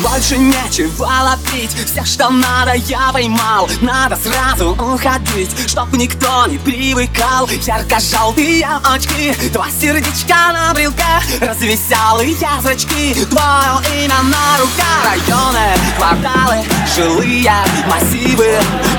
[0.00, 1.70] Больше нечего ловить.
[1.86, 3.68] Все, что надо, я поймал.
[3.80, 7.48] Надо сразу уходить Чтоб никто не привыкал.
[7.48, 11.04] Ярко-желтые очки Два сердечка на брелке.
[11.40, 15.04] Развеселые зрачки Твое имя на руках.
[15.04, 16.64] Районы, кварталы,
[16.94, 17.52] жилые
[17.86, 18.58] массивы.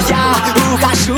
[0.09, 0.35] Я
[0.73, 1.15] ухожу,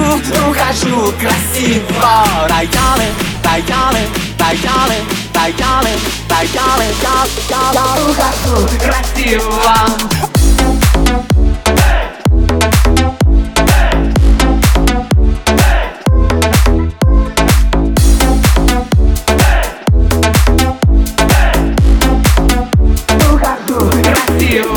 [0.50, 2.26] ухожу красиво.
[2.50, 3.10] Районы,
[3.44, 4.08] районы,
[4.40, 4.96] районы,
[5.45, 5.91] районы,
[6.29, 7.15] районы Я,
[7.49, 9.75] я, я ухожу красиво
[23.33, 24.74] Ухожу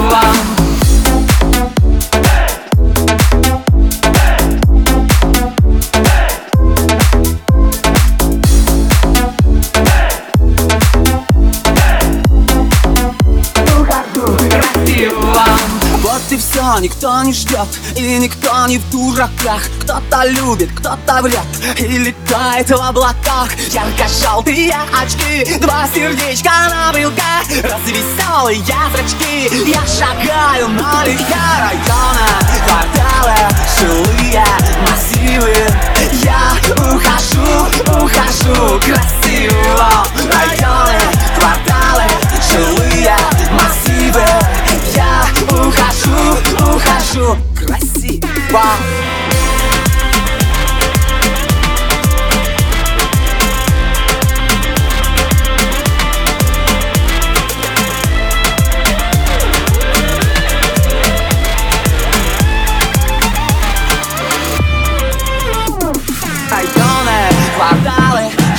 [16.51, 19.63] все, никто не ждет И никто не в дураках.
[19.83, 21.47] Кто-то любит, кто-то врет
[21.79, 23.51] И летает в облаках.
[23.71, 27.23] Ярко-желтые очки Два сердечка на брелке
[27.63, 28.63] Развеселые
[28.99, 31.25] зрачки Я шагаю на лихе
[31.59, 32.29] района
[32.67, 33.49] Кварталы,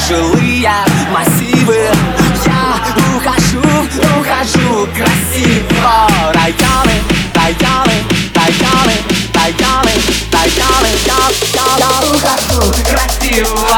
[0.10, 0.72] жилые
[1.12, 1.78] массивы
[2.44, 2.82] Я
[3.16, 3.62] ухожу,
[4.20, 6.96] ухожу красиво Районы,
[7.36, 7.98] районы,
[8.34, 8.96] районы,
[9.36, 9.94] районы,
[10.34, 11.20] районы Я,
[11.54, 13.70] я, я ухожу красиво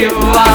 [0.00, 0.49] you.